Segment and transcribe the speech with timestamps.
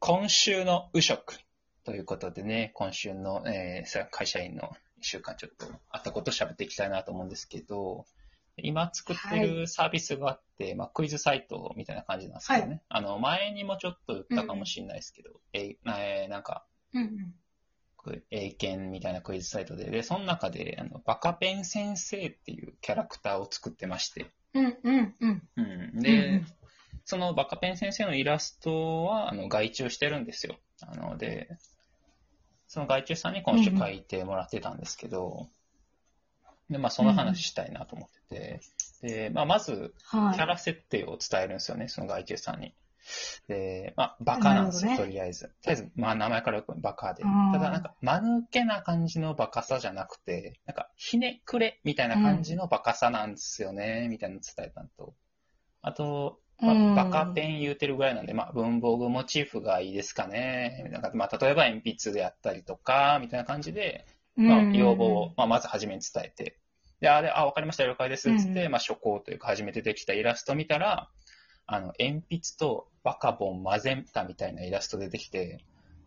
[0.00, 1.40] 今週の右食
[1.84, 8.06] ということでね、今週の、えー会社員の一週間ちょっとあったことを喋っていきたいなと思うんですけど、
[8.56, 12.80] 今作ってるサービスがあって、まあクイズサイトみたいな感じなんですけどね。
[12.88, 17.34] あの、前にもちょっと言ったかもしれないですけど、えいえーなんか、うんうん。
[18.30, 25.42] 英検みたいなクイズサイトで、で、その中で、あの、バカペン先生っていうキャラクターを作ってまして、うんうんうん。
[25.56, 25.92] うん。
[25.96, 26.46] うんで、うん
[27.08, 30.58] そのバカペン先生のイラストは、あの、外注してるんですよ。
[30.82, 31.48] あの、で、
[32.66, 35.48] その外注さんに今週書いてもらってたんですけど、
[36.68, 38.60] で、まあ、その話したいなと思って
[39.00, 40.36] て、で、まあ、まず、はい。
[40.36, 42.74] キャラ設定を伝えるんですよね、その外注さんに。
[43.48, 45.44] で、まあ、バカなんですよ、なるほどとりあえず。
[45.46, 47.22] とりあえず、まあ、名前からよくバカで。
[47.22, 55.14] うんただ、なんか、間抜けな感じのバカさじゃなくて、なんか、ひねくれみたいな感じのバカさなんですよね、みたいなの伝えたのと。
[55.80, 60.88] あと、まうんあ、バカペン言うてるぐらいなんで、まあ、文房具モチーフがいいですかね。
[60.90, 64.06] なんか、まあ、例えば鉛筆であったりとか、みたいな感じで、
[64.36, 66.58] まあ、要望を、まあ、まず初めに伝えて、
[67.00, 71.08] で、あれ、あ、わかりました、了解です、つって、うんまあ、初稿というか、初めてできたイラスト見たら、
[71.66, 75.60] あの、鉛筆とバカボン混ぜたみたいなイラスト出てきて、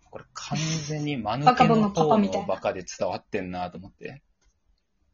[0.10, 0.58] これ完
[0.88, 4.22] 全に間抜けの方パみたいなのバカで伝わってんなと思って。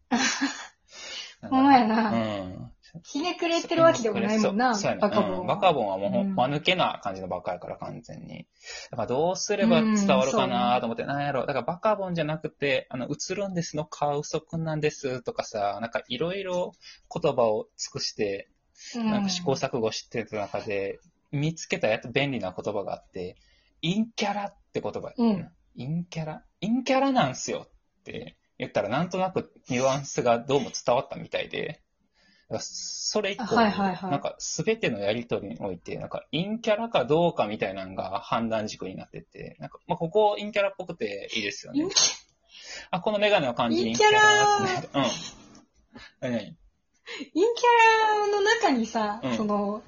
[1.42, 2.10] ほんまやうな。
[2.12, 2.72] ん。
[3.04, 5.02] ひねくれてるわけでもないもんな、そうやね。
[5.02, 5.40] バカボンは。
[5.40, 6.36] うんバカボンはもうほん、うん。
[6.36, 8.48] 間抜けな感じのバカやから完全に。
[8.92, 11.42] だからどうすれば伝わるかなと思って、なんやろ。
[11.46, 16.74] だからバカボンじゃなくて、あの、映るんですの、カウソくんなんですとかさ、なんかいろいろ
[17.14, 18.50] 言葉を尽くして、
[18.96, 19.12] うん。
[19.12, 21.00] なんか試行錯誤してた中で、
[21.32, 23.36] 見つけたやつ便利な言葉があって、
[23.82, 26.44] インキャラって言葉、うンキャラ？
[26.62, 31.82] インキャラなんすよって言ったらなんとなくニュアンスがどうも伝わったみたいで、
[32.60, 34.12] それ以降、はいはいはい。
[34.12, 41.88] なんか全てのやりとりにおいて、なんかインキャラかどうかみたいなのが判断軸になってて、なんか、まあ、ここインキャラっぽくていいですよね。
[42.92, 44.20] あ、このメガネの感じインキャラ
[44.62, 45.10] インキャラうん。
[46.22, 46.32] 何？
[46.32, 46.54] 々イン
[47.34, 49.36] キャラの中にさ、うん。
[49.36, 49.82] その、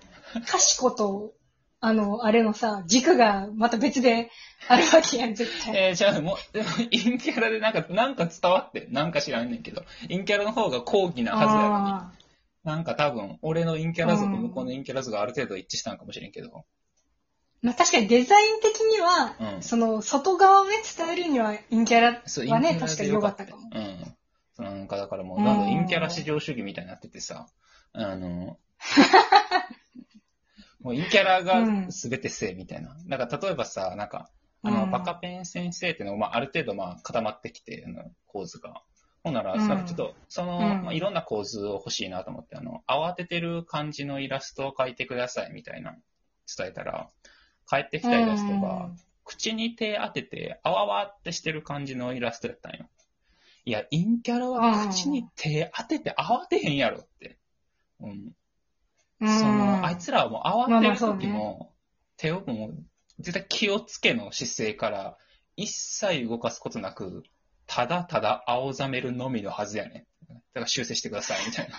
[0.46, 1.34] かしこと、
[1.82, 4.30] あの、あれのさ、軸がまた別で
[4.68, 5.90] あるわけやん、絶対。
[5.90, 12.12] えー、じゃあもう、でも、インキャラでなんか、なんか伝わって、なんか知らんねんけど、インキャラの方が高貴なはずやのに、あ
[12.70, 16.52] なんか多分、俺のインキャラ図とうん向こうのインキャラ図がある程度一致したんかもしれんけど、ー
[17.62, 22.22] まあ確かにデザイン的には、うんその、外側をね、伝えるには、インキャラ
[22.54, 23.72] はね、確かに良かったかも。
[23.74, 24.16] うん。
[24.54, 27.48] そうなんかだからもう、どんどんインキャラ至上主義みたいになっててさ、
[27.94, 28.60] あの、
[30.82, 32.96] もうインキャラが全てせいみたいな。
[33.08, 34.30] だから例えばさ、なんか、
[34.62, 38.84] あの、うんバカペン先生っていうのが、まあ、ある程度、まあ、固まってきて、あの、構図が。
[39.24, 45.96] ほんなら、うんなんかちょっと、その、うんまあ、いろんな構図を欲しいなと思って、あの、慌ててる感じのイラストを描いてくださいみたいな、
[46.58, 47.10] 伝えたら、
[47.70, 48.90] 帰ってきたイラストが、
[49.26, 52.88] 口に手当てて、あわわってしてる感じのイラストやったんよ。
[53.66, 57.38] いや、陰キャラは口に手当てて慌てへんやろって。
[58.00, 58.32] うん。
[59.22, 61.74] うん、その、あいつらはもう慌てる時も、
[62.18, 62.86] 手をもう、
[63.20, 65.18] 絶対気をつけの姿勢から、
[65.56, 67.24] 一切動かすことなく、
[67.70, 69.94] ただただ青ざめるのみのはずやねん。
[70.28, 71.70] だから修正してください、みたい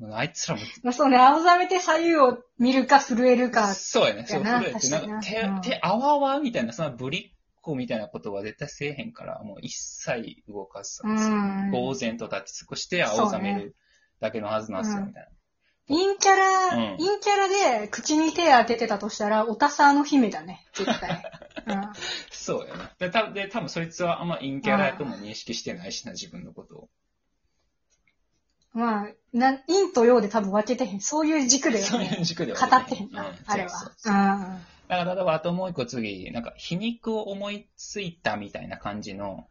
[0.00, 0.16] な。
[0.18, 3.74] あいつらも、まあそうね、青ざめて左右を見るか震えるか。
[3.74, 11.02] そうやね、そう、震えて、なんか手、手、あわわみたいな、そのぶりっ子みたいなことは絶対せえへんから、もう一切動かす。
[11.04, 13.76] うん呆然と立ち尽くして青ざめる
[14.20, 15.30] だけのはずなんですよ、うんみたいな。
[15.88, 21.22] 陰キャラ、うん陰キャラで口に手当ててたとしたら、おたさの姫だね、絶対。
[21.66, 21.82] うん
[22.30, 22.92] そうやな。
[22.98, 26.88] で、たで多分そいつはあんま陰キャラやとも認識してないしな、自分のことを。
[28.72, 31.00] まあ、な陰と陽で多分分けてへん。
[31.00, 33.70] そういう軸でそういう軸では語ってへんな、うんあれは。
[33.70, 34.14] そうそうそう
[34.88, 39.48] だから、例えばあともう一個次、なんか皮肉を思いついたみたいな感じの、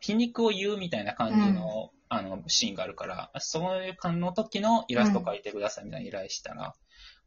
[0.00, 6.74] 皮肉を言うみたいな感じの、あの、シーンがあるから、そういう感の時のイラスト描いてくださいみたいな依頼したら、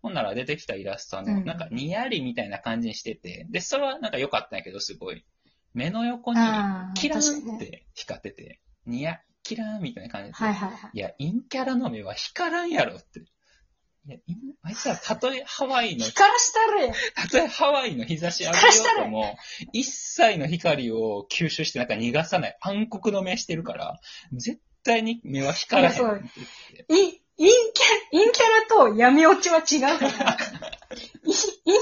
[0.02, 5.26] ほんなら出てきたイラストはね、うんなんかにやりみたいな感じにしてて、で、それはなんか良かったんやけど、すごい。
[5.74, 6.40] 目の横に
[6.96, 7.18] キラ。
[7.18, 10.90] ーンって光ってて、ニヤッキラーンみたいな感じで、はいはいはい。
[10.94, 13.20] いや、陰キャラの目は光らんやろって。
[13.20, 16.94] いや、陰あいつらたとえハワイの、光らしたるやん。
[17.16, 19.38] たとえハワイの日差し浴びようとも、
[19.74, 24.00] 一切の光を吸収してなんか逃がさない暗黒の目してるから、
[24.34, 26.30] 絶対に目は光らへんって
[26.88, 27.16] 言って。
[27.16, 30.10] い、陰キャ、陰キャラと闇落ちは違うから。
[30.10, 30.14] い
[31.24, 31.80] 陰キャ、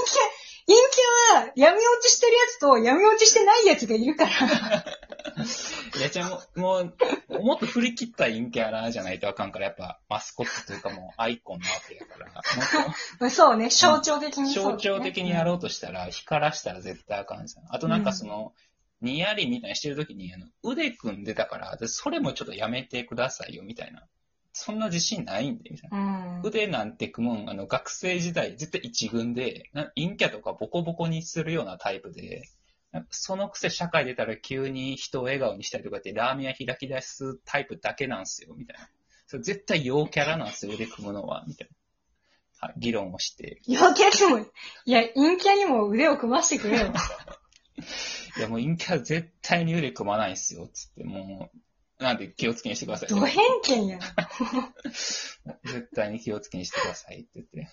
[0.68, 4.30] 陰キャは闇落ちしてるやつと闇落ちしてないやつがいるから。
[4.30, 12.18] いいや、じゃあもう、もう、もっと振り切った陰キャラじゃないとあかんから、やっぱマスコットというかもうアイコンなわけやか
[13.18, 17.66] ら、 そうね、象徴的とにね、象徴的にやろうとしたら、光らしたら絶対あかんじゃん。
[17.74, 18.52] あとなんかその、
[19.00, 24.06] にやりみたいにしてるときに、あの、腕組んでたから、でそれもちょっとやめてくださいよ、みたいな。
[24.52, 26.40] そんな自信ないんで、みたいな。
[26.40, 26.46] うん。
[26.46, 32.48] 腕なんて組むん、あの、学生時代、絶対一軍で、な陰キャとかボコボコにするようなタイプで、
[33.10, 38.88] そのくせ社会出たら急に人を笑顔にしたりとかって、ラーメン屋開き出すタイプだけなんすよ、みたいな。
[39.26, 41.68] それ絶対陽キャラなんすよ、腕組むのは、みたい
[42.60, 42.68] な。
[42.68, 43.60] はい、議論をして。
[43.66, 44.46] 陽キャにも、
[44.86, 46.92] いや、陰キャにも腕を組ませてくれよ。
[48.38, 51.58] いや、もう陰キャ絶対に腕組まないっすよ、つって、もう、
[51.98, 53.08] なんで気をつけにしてください。
[53.08, 54.00] ド偏見やん。
[55.64, 57.68] 絶対に気をつけにしてくださいって言って。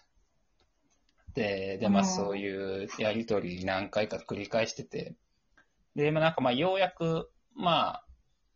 [1.36, 5.16] で、で、まあうんそういうやりとり何回か繰り返してて、
[5.96, 8.06] で、まあなんかまあようやく、まあ、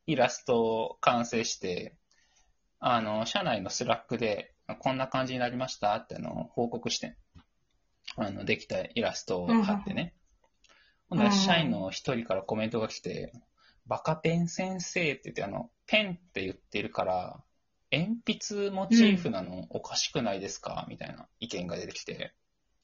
[0.07, 1.95] イラストを完成して、
[2.79, 7.15] あの、社内のスラックで、こんな感じになりましたってあの、報告して、
[8.15, 10.15] あの、できたイラストを貼ってね。
[11.09, 13.33] ほんなら社員の一人からコメントが来て、
[13.89, 17.43] バカペン先生って言って、あの、ペンって言ってるから、
[17.91, 22.35] 鉛筆モチーフなのおかしくないですか、みたいな意見が出てきて、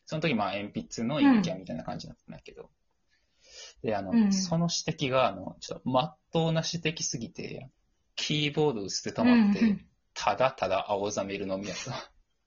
[0.08, 2.72] その時まあ鉛筆の陰キャみたいな感じだったんだけど、
[3.84, 7.70] で、あの、うんその指摘が、あの、ちょっと真っ当な指摘すぎて、
[8.16, 9.86] キーボード打つて止まって、うんうん
[10.18, 11.92] ただただ青ざめるのみやと。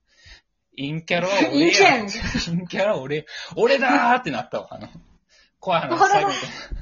[0.75, 2.03] 陰キャラは俺やや。
[2.03, 4.69] ん陰キャラは俺、俺だーってなったわ。
[4.71, 4.89] あの、
[5.59, 6.78] 怖い話 最後みたいな。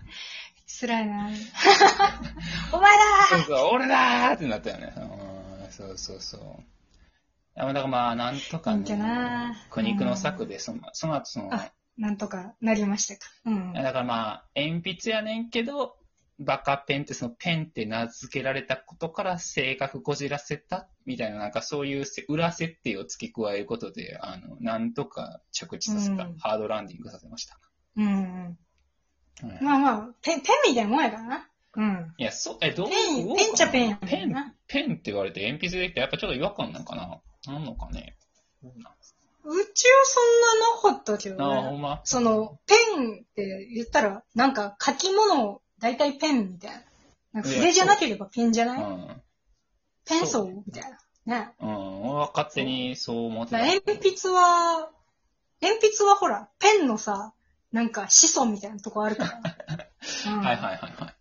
[0.80, 1.30] 辛いな
[2.72, 4.94] お前だそうそう、俺だーってなったよね。
[4.96, 5.24] う
[5.68, 6.42] んそうそうそう。
[6.42, 13.32] いやだからまあ、なんとかいいんじゃねな、苦肉の策で、そのその後その、あなんとかなりましたか。
[13.46, 13.74] うん。
[13.74, 15.98] だからまあ、鉛筆やねんけど、
[16.40, 27.60] バカペンってそのペンって名付けられたことから性格こじらせたみたいな、なんかそういうせ裏設定を付け加えることで、あの、なんとか着地させた、うんハードランディングさせました。
[27.96, 28.10] うんう
[28.50, 28.58] ん。
[29.44, 31.48] はいまあまあ、ペン、ペンみたいなもんやからな。
[31.75, 32.13] うん。
[32.18, 37.22] いや、そう、え、どうペンどうかなペンちゃペンやもんペンな、ペンって言われて鉛筆できて、やっぱちょっと違和感なんかな
[37.54, 38.16] なんのかね
[38.63, 38.94] どうなん？
[39.50, 41.78] うちはそんななかったけどああ、ほね。
[41.78, 42.01] んま？
[42.04, 46.81] その、ペンって言ったら、なんか書き物、だいたいペンみたいな。
[47.33, 48.81] なんか筆じゃなければペンじゃない？
[48.81, 49.07] うん。
[50.06, 50.92] ペンソそうーみたい
[51.25, 51.40] な。
[51.40, 51.50] ね。
[51.62, 52.01] うん。
[52.10, 53.66] 俺は勝手にそう思ってだた。
[53.66, 54.90] から鉛筆は、
[55.62, 57.33] 鉛筆はほら、ペンのさ、
[57.72, 59.42] なんか子孫みたいなとこあるから。
[60.31, 61.16] うん、はいはいはいはい。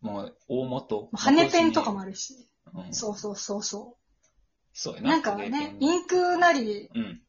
[0.00, 1.08] もう、大元。
[1.12, 2.48] 羽ペンとかもあるし。
[2.74, 2.94] うん。
[2.94, 3.96] そうそうそうそ
[4.72, 5.04] そうやう。
[5.04, 7.22] なんかね、インクなり、うん。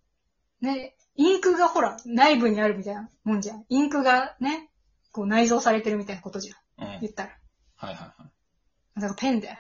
[0.62, 3.66] ね、インクがほら、内部にあるみたいなもんじゃん。
[3.70, 4.70] インクがね、
[5.12, 6.84] こう内蔵されてるみたいなことじゃん。
[6.84, 6.90] うん。
[6.90, 7.38] はい言ったら。
[7.76, 9.00] はいはい。
[9.00, 9.58] だからペンだよ。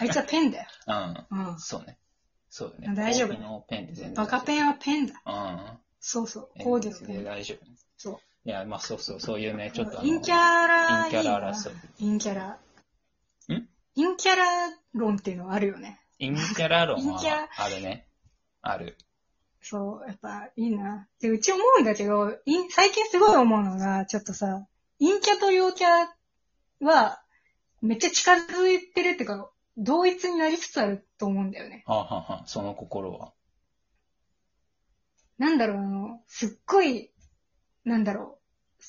[0.00, 0.66] あいつはペンだよ。
[1.30, 1.50] うん。
[1.50, 1.60] うん。
[1.60, 1.98] そうね。
[2.50, 2.94] そうよね。
[2.94, 4.14] 大丈夫ペンって全然。
[4.14, 5.14] バカペンはペンだ。
[5.14, 5.78] ン。
[6.00, 6.50] そうそう。
[6.56, 6.64] うん。
[6.64, 7.18] こうですね。
[7.18, 7.66] で大丈夫。
[7.96, 8.18] そう。
[8.48, 10.08] いや、まあそうそう、そういうね、ちょっとあの。
[10.08, 11.74] 陰キャラ陰キャラ争い。
[11.98, 12.46] 陰キャラ。
[13.54, 13.68] ん？
[13.94, 14.44] 陰キャラ
[14.94, 16.00] 論っていうのはあるよね。
[16.18, 18.08] 陰キャラ論はあるね。
[18.62, 18.96] ある。
[19.60, 21.06] そう、やっぱいいな。
[21.20, 24.66] で、うち思うんだけど、陰最近すごい思うのが、ちょっとさ、
[24.98, 26.06] 陰キャと陽キャ
[26.80, 27.20] は、
[27.82, 31.84] めっちゃ近づいてるっていうか、同一になりつつあると思うんだよね。
[31.86, 33.34] はあ、はあはあ、その心は。
[35.36, 37.12] なんだろう、あの、すっごい、
[37.84, 38.37] なんだろう、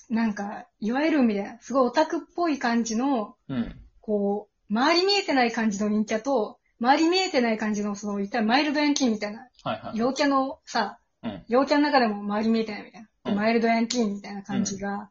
[0.09, 3.75] なんか、いわゆるみたいな、すごいオタクっぽい感じの、うん。
[4.01, 9.97] こう、周り見えてない感じの陰キャと、周り見えてない感じの、その、言ったらマイルドヤンキーみたいな、はいはい。
[9.97, 11.43] 陽キャのさ、うん。
[11.47, 13.07] 陽キャの中でも周り見えてないみたいな。
[13.25, 15.09] でうんマイルドヤンキーみたいな感じが、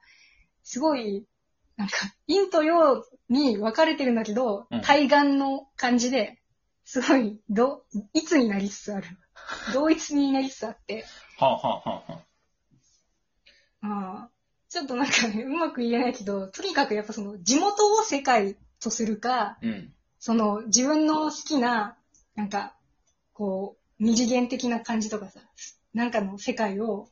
[0.63, 1.27] すごい、
[1.77, 1.95] なんか、
[2.27, 6.41] 陰と陽に分かれてるんだけど、うん対岸の感じで、
[6.85, 9.07] すごい、ど、いつになりつつある。
[9.75, 11.05] 同一になりつつあって、
[11.39, 12.25] はあ、はあはあは
[13.83, 14.31] あ、ああ
[14.69, 19.93] ちょっとなんかね、うまく言えないけど、とにかくやっぱその、地元を世界とするか、うん。
[20.19, 21.97] その、自分の好きな、
[22.35, 22.75] なんか、
[23.33, 25.41] こう、二次元的な感じとかさ、
[25.95, 27.09] なんかの世界を、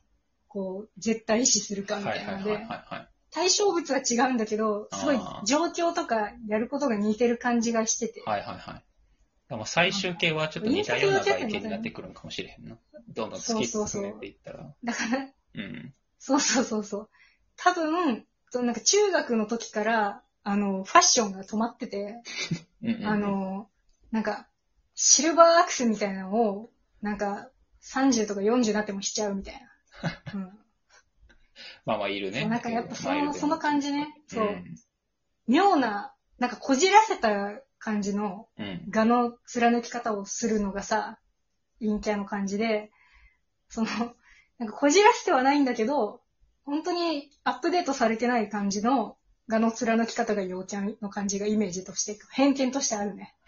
[0.47, 2.59] こう、絶対意志するかみたいなので。
[3.31, 8.21] 対象物は違うんだけど、すごい状況とかやることが似てる感じがしてて。
[8.25, 8.83] はいはいはい。
[9.49, 12.77] でも最終形はちょっと似たような外形になってくるんかもしれへんな。
[13.09, 14.73] どんどん突き進めていったら。
[14.83, 15.93] だから、うん。
[16.19, 17.09] そうそうそうそう。
[17.57, 22.21] 多分、そのなんか中学の時から、あの、ファッションが止まってて、
[22.81, 23.07] うんうんうん。
[23.07, 23.69] あの、
[24.11, 24.47] なんか、
[24.95, 26.71] シルバーアクセみたいなのを、
[27.01, 27.49] なんか、
[27.81, 29.69] 30とか40になってもしちゃうみたいな。
[30.33, 30.59] うん。
[31.85, 32.45] まあまあいるね。
[32.45, 34.07] なんかやっぱその、マイルドにその感じね。
[34.27, 34.45] そう。
[34.45, 34.75] ん
[35.47, 38.85] 妙な、なんかこじらせた感じのうん。
[38.89, 41.19] 画の貫き方をするのがさ、
[41.79, 42.91] 陰キャの感じで、
[43.69, 43.87] その、
[44.57, 46.21] なんかこじらせてはないんだけど、
[46.67, 49.15] 本当にアップデートされてない感じの
[49.47, 53.33] 画の貫き方が陽キャの感じがイメージとして、偏見としてあるね。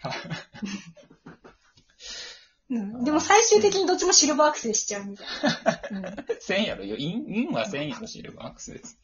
[2.70, 5.26] うん、でも最終的にどっちもシルバーアクセしちゃうみたい
[5.92, 6.00] な。
[6.08, 6.96] うんせんやろよ。
[6.96, 8.96] イン、インはせんやろ、シルバーアクセス。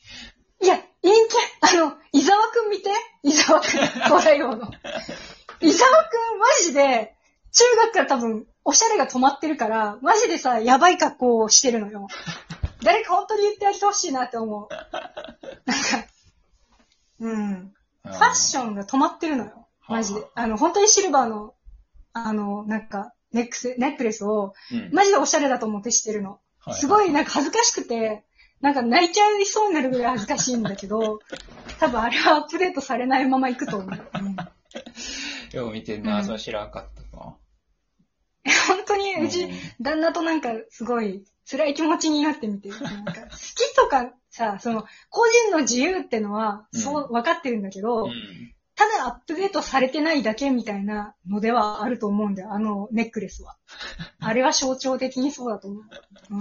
[0.62, 2.90] いや、陰キャ、あの、伊沢くん見て
[3.22, 4.70] 伊沢くん、東大王の。
[5.60, 7.14] 伊沢くん、 マジで、
[7.52, 12.06] 中学から多分、おしゃれが止まってるから、マジでさ、やばい格好をしてるのよ。
[12.82, 14.68] 誰か本当に言ってあげてほしいなって思う。
[14.70, 16.06] なんか、
[17.20, 17.72] うん。
[18.04, 19.68] フファッションが止まってるのよ。
[19.88, 20.26] マジで。
[20.34, 21.54] あの、本当にシルバーの、
[22.12, 24.90] あの、なんか、ネックス、ネックレスを、うん。
[24.92, 26.40] マジでおしゃれだと思ってしてるの。
[26.72, 28.24] すごいなんか恥ずかしくて、
[28.60, 31.20] なんか泣いちゃいそうになるぐらい恥ずかしいんだけど、
[31.78, 33.90] 多分あれはアップデートされないまま行くと思う。
[33.90, 34.36] うん
[35.52, 37.36] よう見てんな、うんそれ知らんかったわ。
[38.68, 48.12] 本当にうち、うん旦那となんかすごい辛い気持ちになってみて、なんか好きとかさ、その個人の自由ってのはうんそう分かってるんだけど、うん。
[48.74, 53.56] ただアップデートされてないだけみたいなのではあると思うんだよ、あのネックレスは。
[54.20, 55.84] あれは象徴的にそうだと思う。
[56.30, 56.40] うん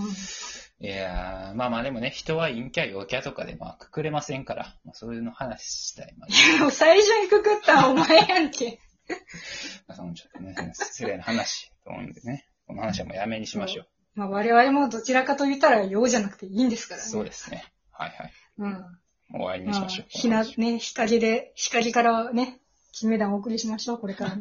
[0.81, 6.13] いやー、まあまあでもね、人は陰キャ、陽キャとかでまあくくれませんから、まあ、そういうの話したい。
[6.17, 8.79] まあ、でも最初にくくったのお前やんけ。
[9.95, 13.87] そのちょっとね、失礼な話と思うんでね、この話はもうやめにしましょう。
[14.15, 17.07] まあ我々もどちらかと言ったら陽じゃなくていいんですからね。
[17.07, 17.65] そうですね。
[17.91, 18.33] はいはい。
[18.59, 18.85] うん。
[19.31, 20.05] 終わりにしまあましょう。
[20.09, 22.59] ひな、ね、光で、光からね、
[22.93, 24.37] 金メダルをお送りしましょう、これから。